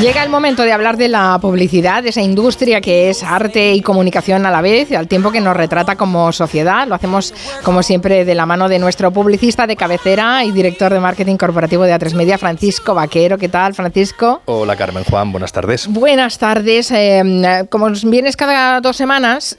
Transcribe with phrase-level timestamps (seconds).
[0.00, 3.80] Llega el momento de hablar de la publicidad, de esa industria que es arte y
[3.80, 6.86] comunicación a la vez, al tiempo que nos retrata como sociedad.
[6.86, 7.34] Lo hacemos,
[7.64, 11.82] como siempre, de la mano de nuestro publicista de cabecera y director de marketing corporativo
[11.82, 13.38] de A3 Media, Francisco Vaquero.
[13.38, 14.40] ¿Qué tal, Francisco?
[14.44, 15.32] Hola, Carmen Juan.
[15.32, 15.88] Buenas tardes.
[15.88, 16.92] Buenas tardes.
[16.92, 19.56] Eh, como vienes cada dos semanas,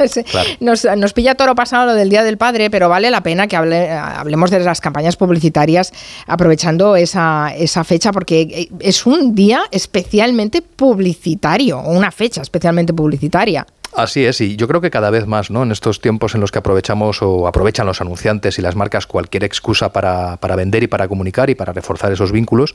[0.60, 4.52] nos, pilla toro pasado lo del Día del Padre, pero vale la pena que hablemos
[4.52, 5.92] de las campañas publicitarias
[6.28, 13.66] aprovechando esa, esa fecha, porque es un día especialmente publicitario, o una fecha especialmente publicitaria.
[13.94, 15.62] Así es, y yo creo que cada vez más, ¿no?
[15.62, 19.44] En estos tiempos en los que aprovechamos o aprovechan los anunciantes y las marcas cualquier
[19.44, 22.74] excusa para, para vender y para comunicar y para reforzar esos vínculos,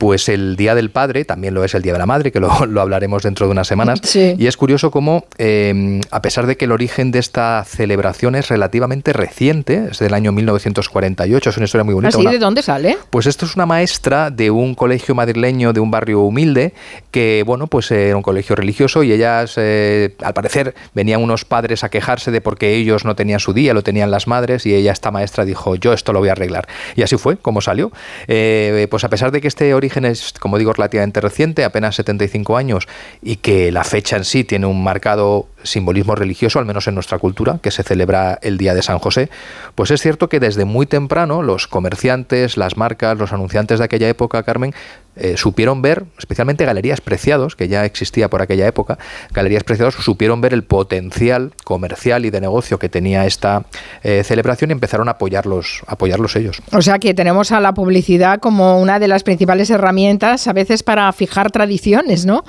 [0.00, 2.50] pues el Día del Padre también lo es el Día de la Madre, que lo,
[2.80, 4.00] hablaremos dentro de unas semanas.
[4.16, 8.48] Y es curioso cómo, em, a pesar de que el origen de esta celebración es
[8.48, 12.16] relativamente reciente, es del año 1948, es una historia muy bonita.
[12.16, 12.26] ¿Así?
[12.26, 12.96] ¿De dónde sale?
[13.10, 16.72] Pues esto es una maestra de un colegio madrileño de un barrio humilde,
[17.10, 21.84] que, bueno, pues era un colegio religioso y ellas, eh, al parecer, venían unos padres
[21.84, 24.92] a quejarse de porque ellos no tenían su día, lo tenían las madres, y ella,
[24.92, 26.66] esta maestra, dijo, yo esto lo voy a arreglar.
[26.96, 27.92] Y así fue, como salió.
[28.28, 32.56] Eh, pues a pesar de que este origen es, como digo, relativamente reciente, apenas 75
[32.56, 32.88] años,
[33.22, 37.18] y que la fecha en sí tiene un marcado simbolismo religioso, al menos en nuestra
[37.18, 39.30] cultura, que se celebra el Día de San José,
[39.74, 44.08] pues es cierto que desde muy temprano los comerciantes, las marcas, los anunciantes de aquella
[44.08, 44.74] época, Carmen,
[45.16, 48.98] eh, supieron ver, especialmente Galerías Preciados, que ya existía por aquella época,
[49.32, 53.64] Galerías Preciados supieron ver el potencial comercial y de negocio que tenía esta
[54.02, 56.62] eh, celebración y empezaron a apoyarlos, a apoyarlos ellos.
[56.72, 60.82] O sea que tenemos a la publicidad como una de las principales herramientas a veces
[60.82, 62.44] para fijar tradiciones, ¿no?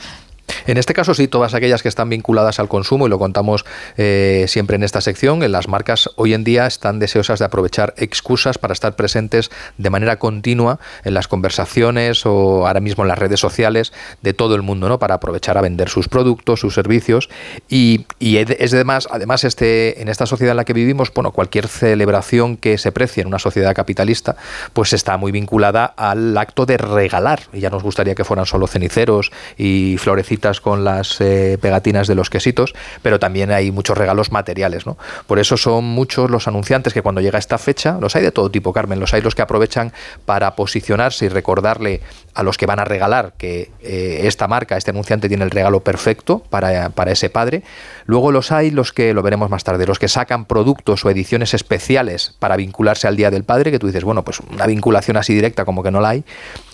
[0.68, 3.66] En este caso sí, todas aquellas que están vinculadas al consumo, y lo contamos
[3.98, 7.94] eh, siempre en esta sección, en las marcas hoy en día están deseosas de aprovechar
[7.98, 13.20] excusas para estar presentes de manera continua en las conversaciones o ahora mismo en las
[13.20, 15.00] redes sociales de todo el mundo, ¿no?
[15.00, 17.30] Para aprovechar a vender sus productos, sus servicios.
[17.70, 22.58] Y, es además, además este, en esta sociedad en la que vivimos, bueno, cualquier celebración
[22.58, 24.36] que se precie en una sociedad capitalista,
[24.74, 27.42] pues está muy vinculada al acto de regalar.
[27.54, 32.16] Y ya nos gustaría que fueran solo ceniceros y florecitas con las eh, pegatinas de
[32.16, 34.86] los quesitos, pero también hay muchos regalos materiales.
[34.86, 34.98] ¿no?
[35.28, 38.50] Por eso son muchos los anunciantes que cuando llega esta fecha, los hay de todo
[38.50, 39.94] tipo, Carmen, los hay los que aprovechan
[40.26, 42.02] para posicionarse y recordarle
[42.34, 45.82] a los que van a regalar que eh, esta marca, este anunciante tiene el regalo
[45.82, 47.64] perfecto para, para ese padre.
[48.06, 51.54] Luego los hay los que, lo veremos más tarde, los que sacan productos o ediciones
[51.54, 55.34] especiales para vincularse al Día del Padre, que tú dices, bueno, pues una vinculación así
[55.34, 56.24] directa como que no la hay.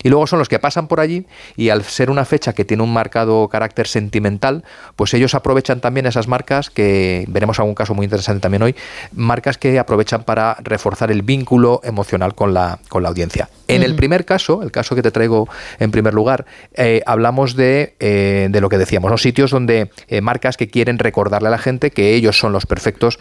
[0.02, 1.26] Y luego son los que pasan por allí
[1.56, 4.64] y al ser una fecha que tiene un marcado carácter sentimental,
[4.96, 8.76] pues ellos aprovechan también esas marcas que veremos algún caso muy interesante también hoy,
[9.12, 13.48] marcas que aprovechan para reforzar el vínculo emocional con la, con la audiencia.
[13.68, 15.46] En el primer caso, el caso que te traigo
[15.78, 20.22] en primer lugar, eh, hablamos de, eh, de, lo que decíamos, los sitios donde eh,
[20.22, 23.18] marcas que quieren recordarle a la gente que ellos son los perfectos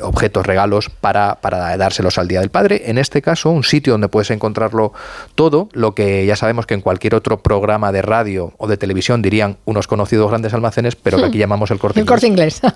[0.00, 2.82] objetos, regalos para, para dárselos al Día del Padre.
[2.86, 4.92] En este caso, un sitio donde puedes encontrarlo
[5.34, 9.22] todo, lo que ya sabemos que en cualquier otro programa de radio o de televisión
[9.36, 12.06] dirían unos conocidos grandes almacenes, pero que aquí llamamos el corte inglés.
[12.06, 12.60] El corte inglés.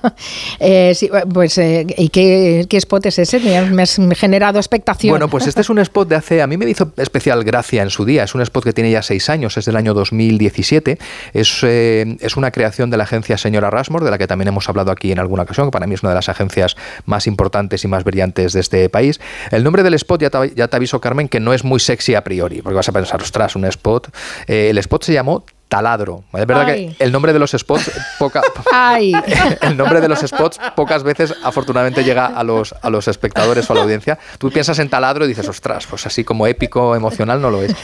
[0.59, 3.41] Eh, sí, pues, eh, ¿y qué, spot es ese?
[3.71, 5.12] Me has generado expectación.
[5.12, 7.91] Bueno, pues este es un spot de hace, a mí me hizo especial gracia en
[7.91, 10.99] su día, es un spot que tiene ya seis años, es del año 2017,
[11.32, 14.69] es, eh, es una creación de la agencia Señora Rasmore, de la que también hemos
[14.69, 16.76] hablado aquí en alguna ocasión, que para mí es una de las agencias
[17.06, 19.20] más importantes y más brillantes de este país.
[19.50, 22.15] El nombre del spot, ya te, ya te aviso Carmen, que no es muy sexy
[22.15, 24.09] a priori, porque vas a pensar, ostras, un spot.
[24.47, 26.25] el spot se llamó taladro.
[26.34, 28.42] Es verdad que el nombre de los spots poca,
[29.62, 33.72] el nombre de los spots pocas veces afortunadamente llega a los a los espectadores o
[33.72, 34.19] a la audiencia.
[34.38, 37.75] Tú piensas en taladro y dices, ostras, pues así como épico, emocional no lo es.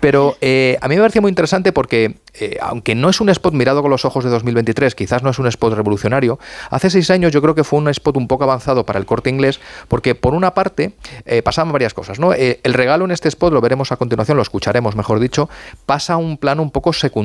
[0.00, 3.52] Pero eh, a mí me parecía muy interesante porque eh, aunque no es un spot
[3.52, 6.38] mirado con los ojos de 2023, quizás no es un spot revolucionario,
[6.70, 9.28] hace seis años yo creo que fue un spot un poco avanzado para el corte
[9.28, 10.94] inglés, porque por una parte
[11.26, 12.18] eh, pasaban varias cosas.
[12.18, 12.32] ¿no?
[12.32, 15.50] el regalo en este spot, lo veremos a continuación, lo escucharemos mejor dicho,
[15.84, 17.17] pasa a un plano un poco secundario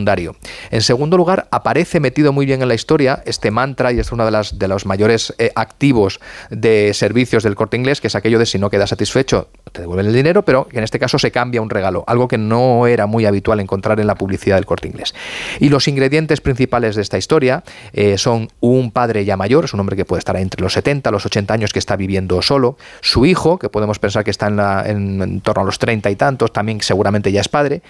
[0.72, 4.26] en segundo lugar, aparece metido muy bien en la historia este mantra, y es uno
[4.26, 6.20] de, las, de los mayores eh, activos
[6.50, 10.08] de servicios del corte inglés, que es aquello de si no quedas satisfecho, te devuelven
[10.08, 13.26] el dinero, pero en este caso se cambia un regalo, algo que no era muy
[13.26, 15.14] habitual encontrar en la publicidad del corte inglés.
[15.60, 17.64] Y los ingredientes principales de esta historia
[17.94, 21.12] eh, son un padre ya mayor, es un hombre que puede estar entre los 70,
[21.12, 25.22] los 80 años, que está viviendo solo, su hijo, que podemos pensar que está en,
[25.22, 27.82] en torno a los 30 y tantos, también seguramente ya es padre,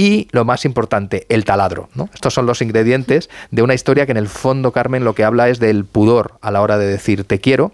[0.00, 1.90] y lo más importante, el taladro.
[1.94, 2.08] ¿no?
[2.14, 5.50] Estos son los ingredientes de una historia que en el fondo, Carmen, lo que habla
[5.50, 7.72] es del pudor a la hora de decir te quiero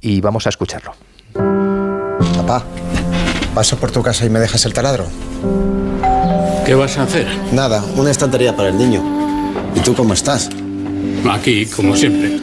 [0.00, 0.94] y vamos a escucharlo.
[2.34, 2.64] Papá,
[3.54, 5.04] ¿paso por tu casa y me dejas el taladro?
[6.64, 7.26] ¿Qué vas a hacer?
[7.52, 9.02] Nada, una estantería para el niño.
[9.74, 10.48] ¿Y tú cómo estás?
[11.30, 12.40] Aquí, como siempre.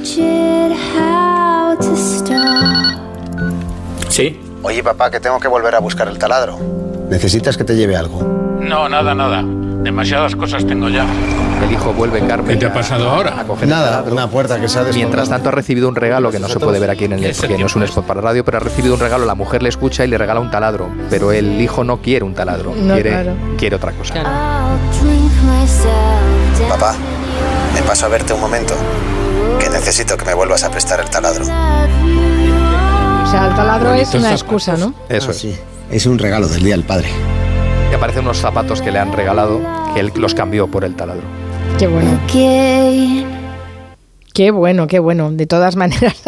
[4.09, 4.39] ¿Sí?
[4.61, 6.82] Oye, papá, que tengo que volver a buscar el taladro.
[7.13, 8.23] ¿Necesitas que te lleve algo?
[8.59, 9.43] No, nada, nada.
[9.45, 11.05] Demasiadas cosas tengo ya.
[11.63, 12.47] El hijo vuelve Carmen.
[12.47, 13.39] ¿Qué te ha pasado ahora?
[13.39, 16.31] A coger el Nada, una puerta que se ha Mientras tanto ha recibido un regalo
[16.31, 18.43] que no se puede ver aquí en el porque no es un spot para radio,
[18.43, 21.31] pero ha recibido un regalo, la mujer le escucha y le regala un taladro, pero
[21.31, 23.33] el hijo no quiere un taladro, No, quiere, claro.
[23.59, 24.15] quiere otra cosa.
[26.67, 26.95] Papá,
[27.75, 28.73] me paso a verte un momento.
[29.59, 31.43] Que necesito que me vuelvas a prestar el taladro.
[31.43, 31.47] O
[33.29, 34.95] sea, el taladro es una excusa, ¿no?
[35.09, 35.37] Eso Ah, es.
[35.37, 35.55] sí.
[35.93, 37.07] Es un regalo del Día del Padre.
[37.91, 39.61] Y aparecen unos zapatos que le han regalado,
[39.93, 41.21] que él los cambió por el taladro.
[41.77, 42.19] Qué bueno.
[44.33, 45.31] Qué bueno, qué bueno.
[45.31, 46.21] De todas maneras,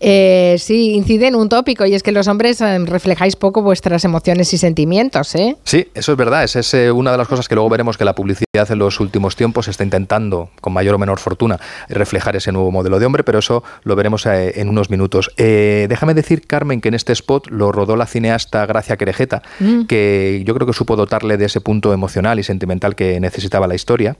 [0.00, 4.04] eh, sí, incide en un tópico y es que los hombres eh, reflejáis poco vuestras
[4.04, 5.56] emociones y sentimientos, ¿eh?
[5.64, 6.44] Sí, eso es verdad.
[6.44, 9.00] Esa es eh, una de las cosas que luego veremos que la publicidad en los
[9.00, 11.58] últimos tiempos está intentando, con mayor o menor fortuna,
[11.88, 15.30] reflejar ese nuevo modelo de hombre, pero eso lo veremos eh, en unos minutos.
[15.38, 19.42] Eh, déjame decir, Carmen, que en este spot lo rodó la cineasta Gracia Querejeta,
[19.88, 23.74] que yo creo que supo dotarle de ese punto emocional y sentimental que necesitaba la
[23.74, 24.16] historia.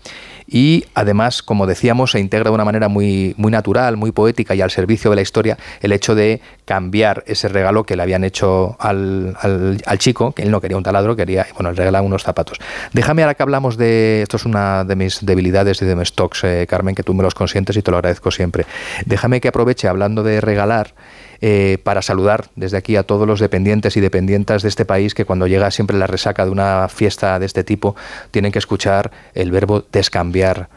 [0.46, 3.01] Y además, como decíamos, se integra de una manera muy,
[3.36, 7.48] muy natural, muy poética y al servicio de la historia el hecho de cambiar ese
[7.48, 11.46] regalo que le habían hecho al, al- chico, que él no quería un taladro, quería,
[11.54, 12.58] bueno, le regalaban unos zapatos.
[12.92, 16.44] Déjame ahora que hablamos de, esto es una de mis debilidades y de mis stocks,
[16.44, 18.64] eh, Carmen, que tú me los consientes y te lo agradezco siempre.
[19.06, 20.94] Déjame que aproveche hablando de regalar.
[21.44, 25.24] Eh, para saludar desde aquí a todos los dependientes y dependientas de este país que
[25.24, 27.96] cuando llega siempre la resaca de una fiesta de este tipo
[28.30, 30.68] tienen que escuchar el verbo descambiar.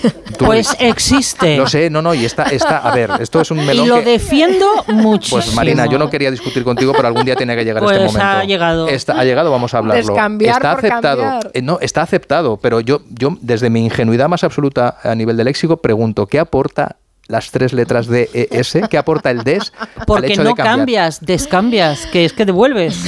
[0.38, 1.56] Tú- Pues existe.
[1.56, 3.96] Lo sé, no, no, y está, está, a ver, esto es un y melón lo
[3.96, 5.40] que- defiendo muchísimo.
[5.42, 8.12] pues Marina, yo no quería discutir contigo, pero algún día tiene que llegar este Pues
[8.12, 8.26] momento.
[8.26, 8.88] ha llegado.
[8.88, 10.04] Está- ha llegado, vamos a hablarlo.
[10.06, 11.40] Descambiar está por aceptado.
[11.54, 15.44] Eh, no, está aceptado, pero yo, yo desde mi ingenuidad más absoluta a nivel de
[15.44, 16.96] léxico pregunto, ¿qué aporta
[17.30, 18.78] las tres letras de ES?
[18.90, 22.98] ¿Qué aporta el des al Porque hecho no de cambias, descambias, que es que devuelves.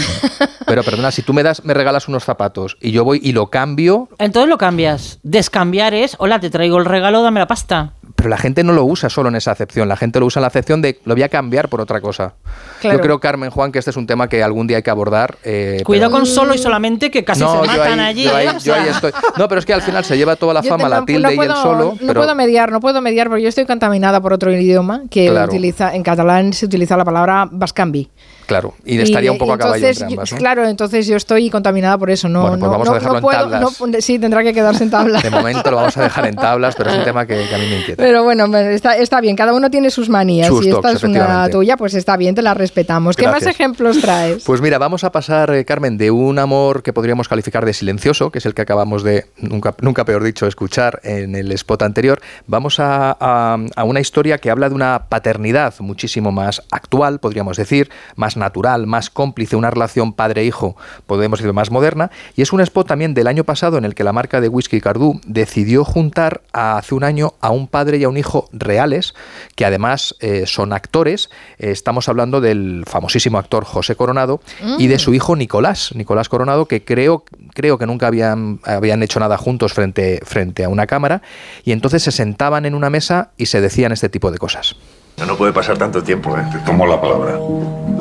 [0.67, 3.49] Pero perdona, si tú me das, me regalas unos zapatos y yo voy y lo
[3.49, 5.19] cambio, Entonces lo cambias.
[5.23, 7.95] Descambiar es, hola, te traigo el regalo, dame la pasta.
[8.23, 10.43] Pero la gente no lo usa solo en esa acepción, la gente lo usa en
[10.43, 12.35] la acepción de lo voy a cambiar por otra cosa.
[12.81, 12.99] Claro.
[12.99, 15.39] Yo creo, Carmen Juan, que este es un tema que algún día hay que abordar.
[15.43, 18.59] eh, Cuidado pero- con solo y solamente que casi no, se yo matan ahí, allí.
[18.65, 19.11] yo ahí- estoy.
[19.37, 21.29] No, pero es que al final se lleva toda la Yo fama la tilde no
[21.31, 21.85] y el puedo- solo.
[22.01, 25.29] No pero puedo mediar, no puedo mediar porque yo estoy contaminada por otro idioma que
[25.29, 25.51] Claro.
[25.53, 28.09] utiliza, en catalán se utiliza la palabra bascambi.
[28.47, 30.33] Claro, y estaría un poco a caballo entonces, entre ambas.
[30.33, 30.39] ¿no?
[30.39, 32.29] Claro, entonces yo estoy contaminada por eso.
[32.29, 33.81] No, Bueno, pues no, vamos a no- dejarlo no en puedo, tablas.
[33.81, 35.23] no- sí, tendrá que quedarse en tablas.
[35.23, 37.59] De momento lo vamos a dejar en tablas, pero es un tema que, que a
[37.59, 38.03] mí me inquieta.
[38.03, 40.49] Pero bueno, está, está bien, cada uno tiene sus manías.
[40.49, 43.17] Sus si esta es una tuya, pues está bien, te la respetamos.
[43.17, 44.43] ¿Qué más ejemplos traes?
[44.45, 48.31] Pues mira, vamos a pasar, eh, Carmen, de un amor que podríamos calificar de silencioso,
[48.31, 52.21] que es el que acabamos de, nunca, nunca peor dicho, escuchar en el spot anterior,
[52.47, 57.57] vamos a, a- a una historia que habla de una paternidad muchísimo más actual, podríamos
[57.57, 60.77] decir, más natural, más cómplice, una relación padre-hijo,
[61.07, 64.05] podemos decir, más moderna, y es un spot también del año pasado en el que
[64.05, 68.05] la marca de whisky Cardú decidió juntar a- hace un año a un padre y
[68.05, 69.15] a un hijo reales,
[69.57, 74.41] que además eh, son actores, Eh, estamos hablando del famosísimo actor José Coronado
[74.79, 77.25] y de su hijo Nicolás, Nicolás Coronado, que creo,
[77.55, 81.23] creo que nunca habían, habían hecho nada juntos frente, frente a una cámara,
[81.65, 84.77] y entonces se sentaban en una mesa y se decían este tipo de cosas.
[85.19, 86.43] No, no puede pasar tanto tiempo, ¿eh?
[86.51, 87.39] Te tomo la palabra.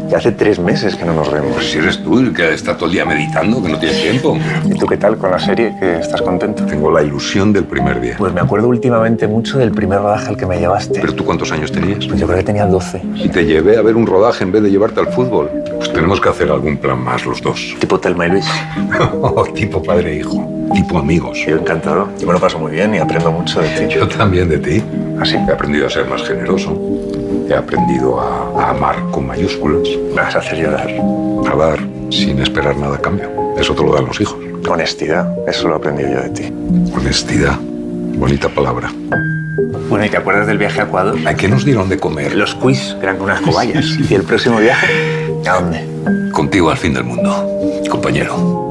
[0.09, 1.53] Que hace tres meses que no nos vemos.
[1.53, 4.37] Pues si eres tú el que está todo el día meditando, que no tienes tiempo.
[4.65, 5.73] ¿Y tú qué tal con la serie?
[5.79, 6.65] ¿Que estás contento?
[6.65, 8.15] Tengo la ilusión del primer día.
[8.17, 10.99] Pues me acuerdo últimamente mucho del primer rodaje al que me llevaste.
[10.99, 12.05] ¿Pero tú cuántos años tenías?
[12.07, 13.01] Pues yo creo que tenía 12.
[13.15, 15.49] Y te llevé a ver un rodaje en vez de llevarte al fútbol.
[15.77, 17.75] Pues tenemos que hacer algún plan más los dos.
[17.79, 18.47] Tipo Telma y Luis.
[19.55, 20.45] tipo padre e hijo.
[20.73, 21.37] Tipo amigos.
[21.47, 22.09] Yo encantado.
[22.19, 23.93] Yo me lo paso muy bien y aprendo mucho de ti.
[23.93, 24.83] Yo también de ti.
[25.21, 25.35] ¿Así?
[25.35, 26.71] He aprendido a ser más generoso.
[27.49, 29.87] He aprendido a, a amar con mayúsculas.
[30.15, 30.89] Vas a hacer llorar.
[31.51, 33.29] A dar sin esperar nada a cambio.
[33.57, 34.37] Eso te lo dan los hijos.
[34.69, 35.33] Honestidad.
[35.47, 36.53] Eso lo he aprendido yo de ti.
[36.95, 37.57] Honestidad.
[37.59, 38.91] Bonita palabra.
[39.89, 41.17] Bueno, ¿y te acuerdas del viaje a Ecuador?
[41.25, 42.35] ¿A qué nos dieron de comer?
[42.35, 43.85] Los quiz, eran con unas cobayas.
[44.09, 44.87] ¿Y el próximo viaje?
[45.45, 46.31] ¿A dónde?
[46.31, 47.45] Contigo al fin del mundo,
[47.89, 48.61] compañero.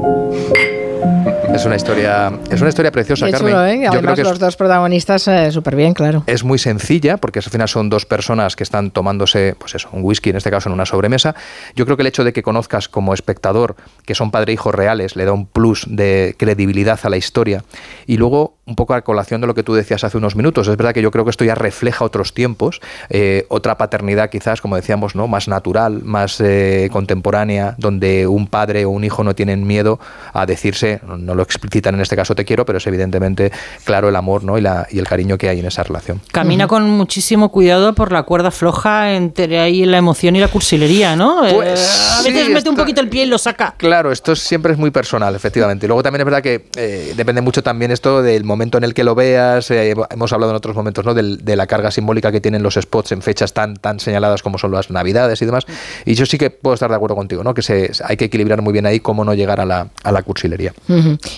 [1.53, 3.51] Es una historia, es una historia preciosa, Qué Carmen.
[3.53, 3.81] chulo, ¿eh?
[3.93, 6.23] Yo creo que es- los dos protagonistas súper bien, claro.
[6.25, 10.01] Es muy sencilla porque al final son dos personas que están tomándose, pues eso, un
[10.03, 11.35] whisky en este caso en una sobremesa.
[11.75, 14.71] Yo creo que el hecho de que conozcas como espectador que son padre e hijo
[14.71, 17.63] reales le da un plus de credibilidad a la historia
[18.07, 20.67] y luego un poco a colación de lo que tú decías hace unos minutos.
[20.69, 24.61] Es verdad que yo creo que esto ya refleja otros tiempos, eh, otra paternidad quizás,
[24.61, 25.27] como decíamos, ¿no?
[25.27, 29.99] más natural, más eh, contemporánea, donde un padre o un hijo no tienen miedo
[30.33, 33.51] a decirse, no lo explicitan en este caso te quiero, pero es evidentemente
[33.83, 34.57] claro el amor ¿no?
[34.57, 36.21] y, la, y el cariño que hay en esa relación.
[36.31, 41.17] Camina con muchísimo cuidado por la cuerda floja entre ahí la emoción y la cursilería,
[41.17, 41.41] ¿no?
[41.53, 43.75] Pues, a veces mete un poquito el pie y lo saca.
[43.77, 45.85] Claro, esto siempre es muy personal, efectivamente.
[45.85, 49.03] Y luego también es verdad que depende mucho también esto del momento en el que
[49.03, 49.71] lo veas.
[49.71, 51.13] Eh, hemos hablado en otros momentos ¿no?
[51.13, 54.71] de, la carga simbólica que tienen los spots en fechas tan, tan señaladas como son
[54.71, 55.65] las navidades y demás.
[56.05, 57.53] Y yo sí que puedo estar de acuerdo contigo, ¿no?
[57.53, 60.23] que se, hay que equilibrar muy bien ahí cómo no llegar a la, a la
[60.23, 60.73] cursilería.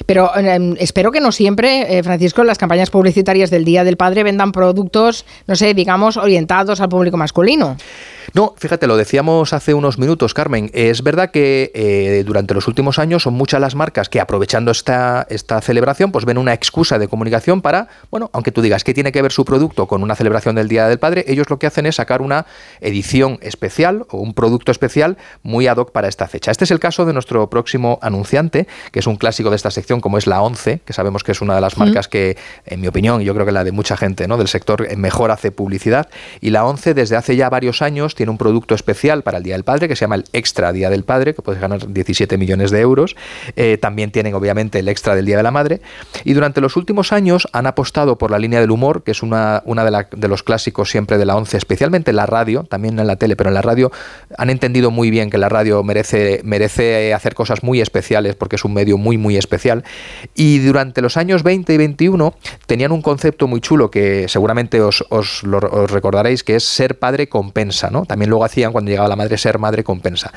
[0.05, 4.23] Pero em, espero que no siempre, eh, Francisco, las campañas publicitarias del Día del Padre
[4.23, 7.77] vendan productos, no sé, digamos, orientados al público masculino.
[8.33, 10.71] No, fíjate, lo decíamos hace unos minutos, Carmen.
[10.73, 15.27] Es verdad que eh, durante los últimos años son muchas las marcas que aprovechando esta,
[15.29, 19.11] esta celebración, pues ven una excusa de comunicación para, bueno, aunque tú digas que tiene
[19.11, 21.85] que ver su producto con una celebración del Día del Padre, ellos lo que hacen
[21.85, 22.45] es sacar una
[22.81, 26.51] edición especial o un producto especial muy ad hoc para esta fecha.
[26.51, 30.01] Este es el caso de nuestro próximo anunciante, que es un clásico de esta sección,
[30.01, 32.87] como es la 11, que sabemos que es una de las marcas que, en mi
[32.87, 34.37] opinión, y yo creo que la de mucha gente ¿no?
[34.37, 36.09] del sector, eh, mejor hace publicidad.
[36.41, 39.55] Y la 11, desde hace ya varios años, tiene un producto especial para el Día
[39.55, 42.71] del Padre que se llama el Extra Día del Padre, que puedes ganar 17 millones
[42.71, 43.15] de euros.
[43.55, 45.81] Eh, también tienen, obviamente, el extra del Día de la Madre.
[46.23, 49.63] Y durante los últimos años han apostado por la línea del humor, que es una,
[49.65, 53.15] una de, los clásicos siempre de la 11, especialmente en la radio, también en la
[53.15, 53.91] tele, pero en la radio
[54.37, 58.65] han entendido muy bien que la radio merece, merece hacer cosas muy especiales porque es
[58.65, 59.83] un medio muy, muy especial.
[60.35, 65.03] Y durante los años 20 y 21 tenían un concepto muy chulo que seguramente os,
[65.09, 67.89] os recordaréis, que es ser padre compensa.
[67.89, 68.02] ¿no?
[68.05, 70.31] También luego hacían cuando llegaba la madre ser madre compensa.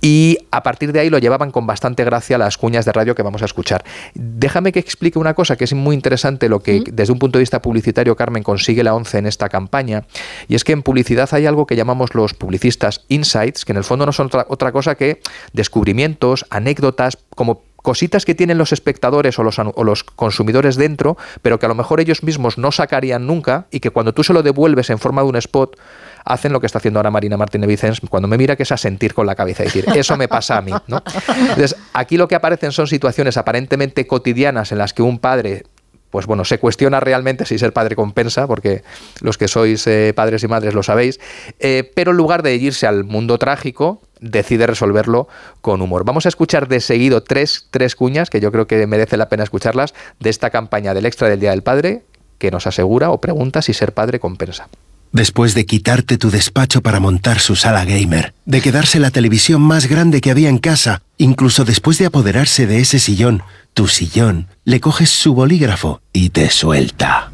[0.00, 3.22] Y a partir de ahí lo llevaban con bastante gracia las cuñas de radio que
[3.22, 3.84] vamos a escuchar.
[4.14, 7.42] Déjame que explique una cosa que es muy interesante, lo que desde un punto de
[7.42, 10.04] vista publicitario Carmen consigue la 11 en esta campaña,
[10.48, 13.84] y es que en publicidad hay algo que llamamos los publicistas insights, que en el
[13.84, 15.20] fondo no son otra, otra cosa que
[15.52, 21.58] descubrimientos, anécdotas, como cositas que tienen los espectadores o los, o los, consumidores dentro, pero
[21.58, 24.42] que a lo mejor ellos mismos no sacarían nunca y que cuando tú se lo
[24.42, 25.76] devuelves en forma de un spot,
[26.24, 28.76] hacen lo que está haciendo ahora Marina Martínez Vicens cuando me mira, que es a
[28.76, 30.72] sentir con la cabeza y decir, eso me pasa a mí.
[30.86, 31.02] ¿no?
[31.28, 35.64] Entonces, aquí lo que aparecen son situaciones aparentemente cotidianas en las que un padre
[36.12, 38.82] pues bueno, se cuestiona realmente si ser padre compensa, porque
[39.22, 41.18] los que sois eh, padres y madres lo sabéis,
[41.58, 45.26] eh, pero en lugar de irse al mundo trágico, decide resolverlo
[45.62, 46.04] con humor.
[46.04, 49.42] Vamos a escuchar de seguido tres, tres cuñas, que yo creo que merece la pena
[49.42, 52.02] escucharlas, de esta campaña del extra del Día del Padre,
[52.36, 54.68] que nos asegura o pregunta si ser padre compensa.
[55.12, 59.86] Después de quitarte tu despacho para montar su sala gamer, de quedarse la televisión más
[59.86, 63.42] grande que había en casa, incluso después de apoderarse de ese sillón,
[63.74, 67.30] tu sillón, le coges su bolígrafo y te suelta.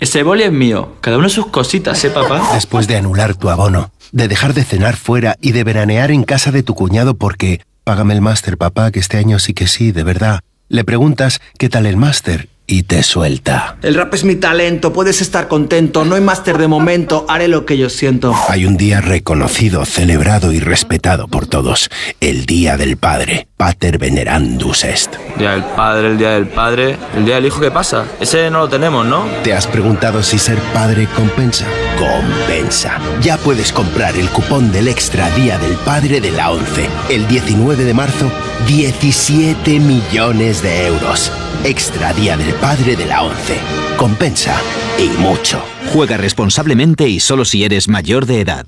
[0.00, 2.50] Ese boli es mío, cada uno sus cositas, ¿eh, papá?
[2.54, 6.50] Después de anular tu abono, de dejar de cenar fuera y de veranear en casa
[6.50, 10.02] de tu cuñado porque, págame el máster, papá, que este año sí que sí, de
[10.02, 10.40] verdad.
[10.68, 13.78] Le preguntas qué tal el máster y te suelta.
[13.82, 17.64] El rap es mi talento, puedes estar contento, no hay máster de momento, haré lo
[17.64, 18.34] que yo siento.
[18.48, 21.88] Hay un día reconocido, celebrado y respetado por todos,
[22.20, 25.16] el Día del Padre, Pater Venerandus Est.
[25.38, 28.04] Día del Padre, el Día del Padre, el Día del Hijo, ¿qué pasa?
[28.20, 29.24] Ese no lo tenemos, ¿no?
[29.42, 31.64] ¿Te has preguntado si ser padre compensa?
[31.98, 32.98] Compensa.
[33.22, 36.86] Ya puedes comprar el cupón del Extra Día del Padre de la 11.
[37.08, 38.30] El 19 de marzo,
[38.66, 41.32] 17 millones de euros.
[41.64, 43.56] Extra Día del Padre de la 11.
[43.96, 44.56] Compensa
[44.98, 45.62] y mucho.
[45.92, 48.66] Juega responsablemente y solo si eres mayor de edad.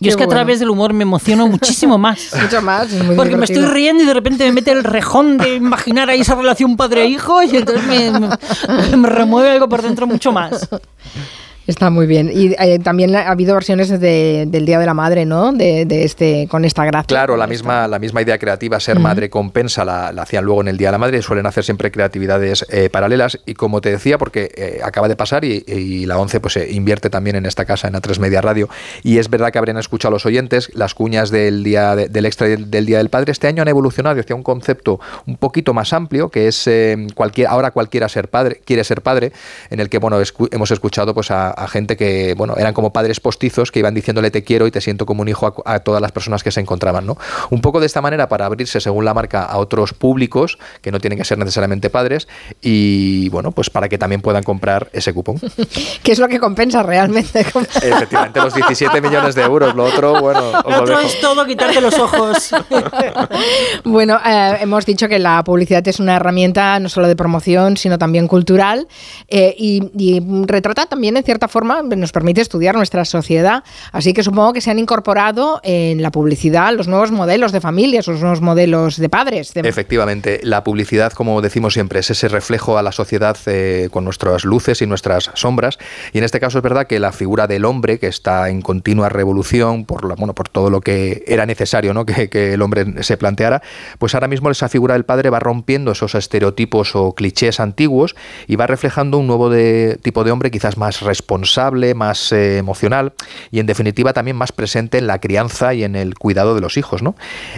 [0.00, 2.30] Yo es que a través del humor me emociono muchísimo más.
[2.42, 2.88] Mucho más.
[3.16, 6.34] Porque me estoy riendo y de repente me mete el rejón de imaginar ahí esa
[6.34, 10.68] relación padre-hijo y entonces me, me, me remueve algo por dentro mucho más.
[11.66, 12.30] Está muy bien.
[12.32, 15.52] Y eh, también ha habido versiones de, del Día de la Madre, ¿no?
[15.52, 17.06] De, de, este, con esta gracia.
[17.06, 19.02] Claro, la misma, la misma idea creativa, ser uh -huh.
[19.02, 21.90] madre compensa, la, la, hacían luego en el Día de la Madre, suelen hacer siempre
[21.90, 23.40] creatividades eh, paralelas.
[23.46, 27.08] Y como te decía, porque eh, acaba de pasar y, y la 11 pues invierte
[27.08, 28.68] también en esta casa, en A3 Media Radio.
[29.02, 32.26] Y es verdad que habrían escuchado a los oyentes las cuñas del día de, del
[32.26, 33.32] extra del, del, Día del Padre.
[33.32, 36.68] Este año han evolucionado hacia un concepto un poquito más amplio, que es
[37.14, 39.32] cualquier, ahora cualquiera ser padre, quiere ser padre,
[39.70, 42.92] en el que bueno, escu hemos escuchado pues a a, gente que, bueno, eran como
[42.92, 46.00] padres postizos que iban diciéndole te quiero y te siento como un hijo a, todas
[46.00, 47.16] las personas que se encontraban, ¿no?
[47.50, 51.00] Un poco de esta manera para abrirse, según la marca, a otros públicos que no
[51.00, 52.28] tienen que ser necesariamente padres
[52.60, 55.40] y, bueno, pues para que también puedan comprar ese cupón.
[56.02, 57.40] ¿Qué es lo que compensa realmente?
[57.82, 59.74] Efectivamente, los 17 millones de euros.
[59.74, 60.52] Lo otro, bueno.
[60.66, 62.50] Lo otro es todo quitarte los ojos.
[63.84, 67.98] bueno, eh, hemos dicho que la publicidad es una herramienta no solo de promoción, sino
[67.98, 68.86] también cultural
[69.28, 73.64] eh, y, retrata también, en cierta forma, nos permite estudiar nuestra sociedad.
[73.92, 78.06] Así que supongo que se han incorporado en la publicidad los nuevos modelos de familias,
[78.06, 79.52] los nuevos modelos de padres.
[79.54, 84.44] Efectivamente, la publicidad, como decimos siempre, es ese reflejo a la sociedad eh, con nuestras
[84.44, 85.78] luces y nuestras sombras.
[86.12, 89.08] Y en este caso es verdad que la figura del hombre, que está en continua
[89.08, 92.06] revolución por, la, bueno, por todo lo que era necesario ¿no?
[92.06, 93.62] que, que el hombre se planteara,
[93.98, 98.14] pues ahora mismo esa figura del padre va rompiendo esos estereotipos o clichés antiguos
[98.46, 101.33] y va reflejando un nuevo de, tipo de hombre quizás más responsable,
[101.94, 103.12] más eh, emocional
[103.50, 106.76] y en definitiva también más presente en la crianza y en el cuidado de los
[106.76, 107.02] hijos.
[107.02, 107.16] ¿no?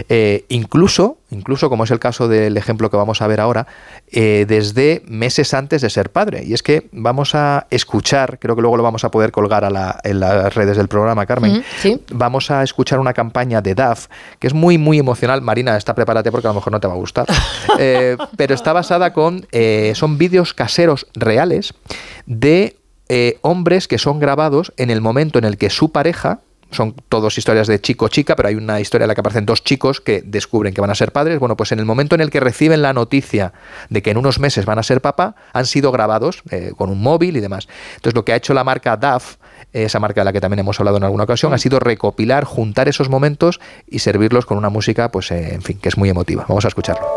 [0.09, 3.67] Eh, incluso, incluso como es el caso del ejemplo que vamos a ver ahora,
[4.11, 6.43] eh, desde meses antes de ser padre.
[6.45, 9.67] Y es que vamos a escuchar, creo que luego lo vamos a poder colgar a
[10.03, 11.63] en las redes del programa, Carmen,
[12.11, 14.07] vamos a escuchar una campaña de DAF
[14.39, 15.41] que es muy, muy emocional.
[15.41, 17.27] Marina, está prepárate porque a lo mejor no te va a gustar.
[17.77, 19.45] Pero está basada con,
[19.93, 21.73] son vídeos caseros reales
[22.25, 22.76] de
[23.41, 27.67] hombres que son grabados en el momento en el que su pareja son todos historias
[27.67, 30.81] de chico-chica, pero hay una historia en la que aparecen dos chicos que descubren que
[30.81, 31.39] van a ser padres.
[31.39, 33.53] Bueno, pues en el momento en el que reciben la noticia
[33.89, 37.01] de que en unos meses van a ser papá, han sido grabados eh, con un
[37.01, 37.67] móvil y demás.
[37.95, 39.37] Entonces, lo que ha hecho la marca DAF,
[39.73, 42.87] esa marca de la que también hemos hablado en alguna ocasión, ha sido recopilar, juntar
[42.89, 46.45] esos momentos y servirlos con una música, pues, eh, en fin, que es muy emotiva.
[46.47, 47.07] Vamos a escucharlo.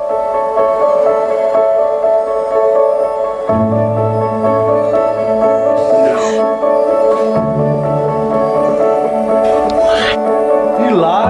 [10.92, 11.29] lá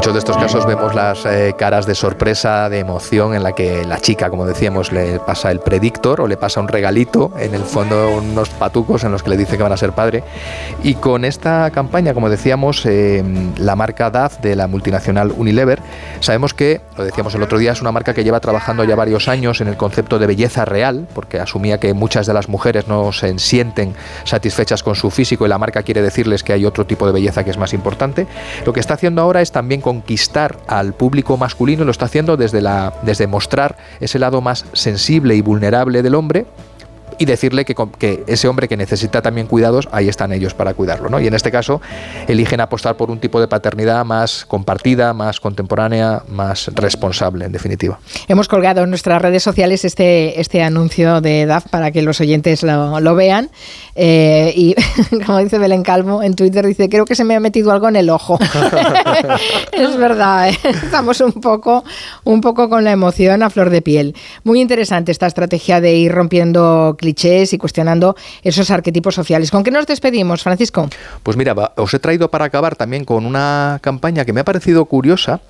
[0.00, 3.84] muchos de estos casos vemos las eh, caras de sorpresa, de emoción, en la que
[3.84, 7.60] la chica, como decíamos, le pasa el predictor o le pasa un regalito, en el
[7.60, 10.24] fondo unos patucos en los que le dice que van a ser padre.
[10.82, 13.22] Y con esta campaña, como decíamos, eh,
[13.58, 15.82] la marca DAF de la multinacional Unilever,
[16.20, 19.28] sabemos que, lo decíamos el otro día, es una marca que lleva trabajando ya varios
[19.28, 23.12] años en el concepto de belleza real, porque asumía que muchas de las mujeres no
[23.12, 27.04] se sienten satisfechas con su físico y la marca quiere decirles que hay otro tipo
[27.04, 28.26] de belleza que es más importante.
[28.64, 32.62] Lo que está haciendo ahora es también conquistar al público masculino, lo está haciendo desde,
[32.62, 36.46] la, desde mostrar ese lado más sensible y vulnerable del hombre
[37.20, 41.10] y decirle que, que, ese hombre que necesita también cuidados, ahí están ellos para cuidarlo.
[41.10, 41.20] ¿no?
[41.20, 41.82] Y en este caso
[42.26, 48.00] eligen apostar por un tipo de paternidad más compartida, más contemporánea, más responsable, en definitiva.
[48.26, 52.62] Hemos colgado en nuestras redes sociales este, este anuncio de DAF para que los oyentes
[52.62, 53.50] lo, vean.
[53.96, 54.74] Eh, y
[55.26, 57.96] como dice Belén Calvo en Twitter, dice, creo que se me ha metido algo en
[57.96, 58.38] el ojo.
[59.72, 60.58] es verdad, ¿eh?
[60.64, 61.84] estamos un poco,
[62.24, 64.16] un poco con la emoción a flor de piel.
[64.42, 67.09] Muy interesante esta estrategia de ir rompiendo clientes
[67.52, 69.50] y cuestionando esos arquetipos sociales.
[69.50, 70.88] ¿Con qué nos despedimos, Francisco?
[71.22, 74.84] Pues mira, os he traído para acabar también con una campaña que me ha parecido
[74.84, 75.40] curiosa.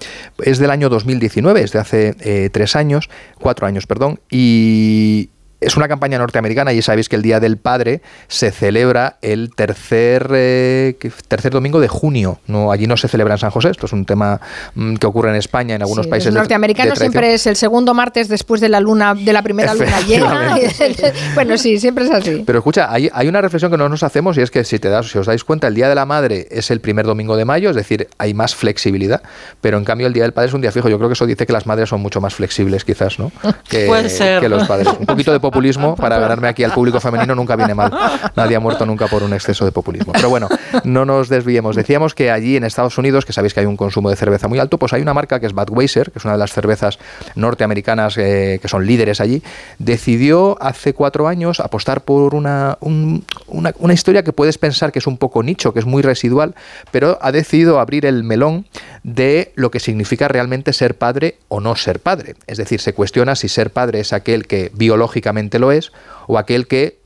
[0.42, 5.76] Es del año 2019, es de hace eh, tres años, cuatro años, perdón, y es
[5.76, 10.96] una campaña norteamericana y sabéis que el Día del Padre se celebra el tercer, eh,
[11.28, 12.40] tercer domingo de junio.
[12.46, 13.70] No, allí no se celebra en San José.
[13.70, 14.40] Esto es un tema
[14.74, 16.32] mm, que ocurre en España, en algunos países.
[16.32, 20.58] norteamericanos siempre es el segundo martes después de la luna, de la primera luna llena.
[21.34, 22.42] bueno, sí, siempre es así.
[22.46, 24.88] Pero escucha, hay, hay una reflexión que no nos hacemos y es que si te
[24.88, 27.44] das, si os dais cuenta, el Día de la Madre es el primer domingo de
[27.44, 29.22] mayo, es decir, hay más flexibilidad.
[29.60, 30.88] Pero en cambio el Día del Padre es un día fijo.
[30.88, 33.30] Yo creo que eso dice que las madres son mucho más flexibles, quizás, ¿no?
[33.68, 34.40] Que, Puede ser.
[34.40, 34.88] que los padres.
[34.98, 37.92] Un poquito de populismo para ganarme aquí al público femenino nunca viene mal.
[38.36, 40.12] Nadie ha muerto nunca por un exceso de populismo.
[40.12, 40.48] Pero bueno,
[40.84, 41.76] no nos desviemos.
[41.76, 44.58] Decíamos que allí en Estados Unidos, que sabéis que hay un consumo de cerveza muy
[44.58, 46.98] alto, pues hay una marca que es Budweiser, que es una de las cervezas
[47.34, 49.42] norteamericanas eh, que son líderes allí,
[49.78, 55.06] decidió hace cuatro años apostar por una, una, una historia que puedes pensar que es
[55.06, 56.54] un poco nicho, que es muy residual,
[56.90, 58.66] pero ha decidido abrir el melón
[59.02, 62.34] de lo que significa realmente ser padre o no ser padre.
[62.46, 65.92] Es decir, se cuestiona si ser padre es aquel que biológicamente lo es
[66.26, 66.99] o aquel que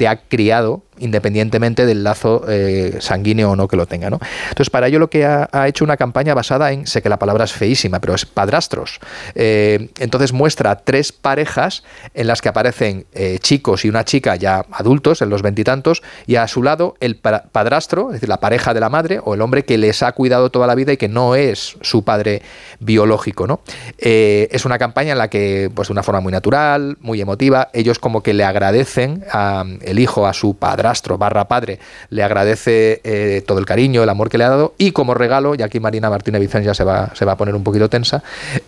[0.00, 4.10] te ha criado independientemente del lazo eh, sanguíneo o no que lo tenga.
[4.10, 4.20] ¿no?
[4.50, 7.44] Entonces, para ello lo que ha, hecho una campaña basada en, sé que la palabra
[7.44, 9.00] es feísima, pero es padrastros.
[9.34, 11.82] Eh, entonces muestra tres parejas
[12.14, 16.36] en las que aparecen eh, chicos y una chica ya adultos, en los veintitantos, y,
[16.36, 19.64] a su lado el padrastro, es decir, la pareja de la madre o el hombre
[19.64, 22.42] que les ha cuidado toda la vida y que no es su padre
[22.78, 23.46] biológico.
[23.46, 23.60] ¿no?
[23.98, 27.98] es una campaña en la que, pues de una forma muy natural, muy emotiva, ellos
[27.98, 31.78] como que le agradecen a, el hijo a su padrastro, barra padre
[32.10, 35.54] le agradece eh, todo el cariño, el amor que le ha dado y como regalo,
[35.54, 38.22] y aquí Marina Martínez Vicente ya se va, se va a poner un poquito tensa,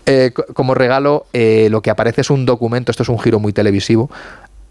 [0.06, 3.52] eh, como regalo eh, lo que aparece es un documento, esto es un giro muy
[3.52, 4.10] televisivo,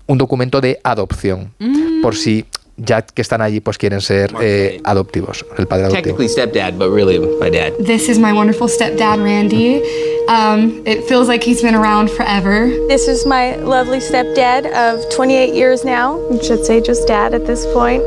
[0.08, 2.02] un documento de adopción, mm.
[2.02, 2.46] por si
[2.78, 5.46] ya que están allí, pues quieren ser eh, adoptivos.
[5.58, 6.18] El padre adoptivo.
[6.18, 7.74] Technically stepdad, but really my dad.
[7.80, 9.82] This is my wonderful stepdad, Randy.
[10.28, 12.68] Um, it feels like he's been around forever.
[12.88, 16.20] This is my lovely stepdad of 28 years now.
[16.32, 18.04] I should say just dad at this point.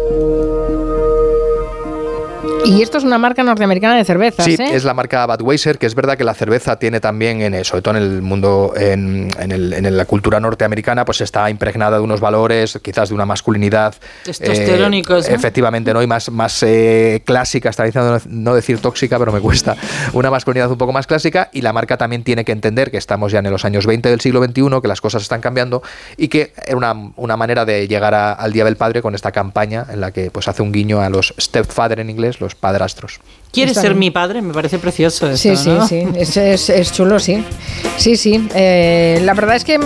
[2.64, 4.44] Y esto es una marca norteamericana de cervezas.
[4.44, 4.74] Sí, ¿eh?
[4.74, 7.96] es la marca Budweiser, que es verdad que la cerveza tiene también, en, sobre todo
[7.96, 13.10] en el mundo, en, en, la cultura norteamericana, pues está impregnada de unos valores, quizás
[13.10, 13.94] de una masculinidad.
[14.24, 15.28] Testosterónicos.
[15.28, 16.02] Eh, Efectivamente, ¿no?
[16.02, 19.76] Y más, más eh, clásica, está diciendo no decir tóxica, pero me cuesta.
[20.12, 23.32] Una masculinidad un poco más clásica y la marca también tiene que entender que estamos
[23.32, 25.82] ya en los años 20 del siglo XXI, que las cosas están cambiando
[26.16, 29.86] y que era una, una manera de llegar al Día del Padre con esta campaña
[29.90, 33.20] en la que pues hace un guiño a los stepfather en inglés, los padrastros.
[33.52, 34.42] ¿Quieres ser mi padre?
[34.42, 36.04] Me parece precioso esto, Sí, sí, sí.
[36.16, 37.44] Es, es, chulo, sí.
[37.96, 38.48] Sí, sí.
[38.54, 39.78] Eh, la verdad es que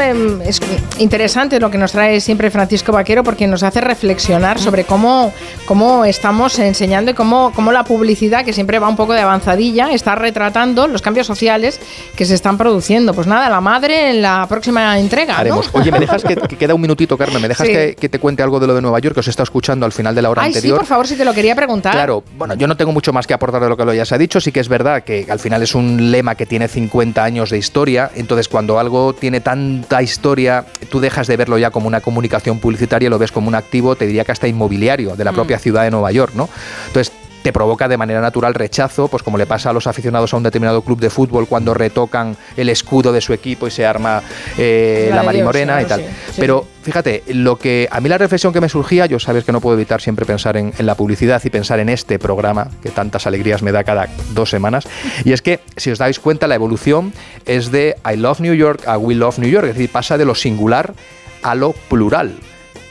[0.44, 0.60] es
[0.98, 5.32] interesante lo que nos trae siempre Francisco Vaquero porque nos hace reflexionar sobre cómo,
[5.66, 9.92] cómo estamos enseñando y cómo, cómo la publicidad, que siempre va un poco de avanzadilla,
[9.92, 11.80] está retratando los cambios sociales
[12.16, 13.14] que se están produciendo.
[13.14, 15.38] Pues nada, la madre en la próxima entrega.
[15.38, 15.68] Haremos.
[15.72, 17.42] Oye, ¿me dejas que, queda un minutito, Carmen?
[17.42, 19.84] ¿Me dejas que, te cuente algo de lo de Nueva York que os está escuchando
[19.84, 20.76] al final de la hora Ay, anterior?
[20.76, 21.92] Sí, por favor, si te lo quería preguntar.
[21.92, 24.14] Claro, bueno, yo no tengo mucho más que aportar de lo que lo ya se
[24.14, 24.40] ha dicho.
[24.40, 27.58] Sí que es verdad que al final es un lema que tiene 50 años de
[27.58, 27.97] historia.
[28.14, 33.10] Entonces, cuando algo tiene tanta historia, tú dejas de verlo ya como una comunicación publicitaria,
[33.10, 35.34] lo ves como un activo, te diría que hasta inmobiliario de la mm.
[35.34, 36.48] propia ciudad de Nueva York, ¿no?
[36.88, 40.36] Entonces, te provoca de manera natural rechazo, pues como le pasa a los aficionados a
[40.36, 44.22] un determinado club de fútbol cuando retocan el escudo de su equipo y se arma
[44.56, 46.04] eh, la, marimorena y tal.
[46.36, 49.60] Pero fíjate, lo que a mí la reflexión que me surgía, yo sabes que no
[49.60, 53.62] puedo evitar siempre pensar en, la publicidad y pensar en este programa que tantas alegrías
[53.62, 54.88] me da cada dos semanas,
[55.24, 57.12] y es que si os dais cuenta la evolución
[57.46, 60.24] es de I love New York a We love New York, es decir, pasa de
[60.24, 60.94] lo singular
[61.42, 62.38] a lo plural.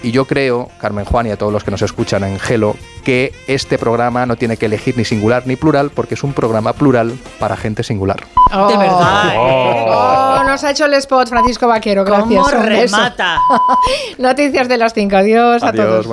[0.04, 3.34] Y yo creo, Carmen Juan y a todos los que nos escuchan en Gelo, que
[3.48, 7.18] este programa no tiene que elegir ni singular ni plural porque es un programa plural
[7.40, 8.20] para gente singular.
[8.20, 9.34] de verdad.
[9.38, 10.44] Oh.
[10.46, 12.50] nos ha hecho el spot Francisco Vaquero, gracias.
[12.50, 13.40] ¿Cómo remata?
[14.18, 15.16] Noticias de las 5.
[15.16, 16.06] Adiós, a todos.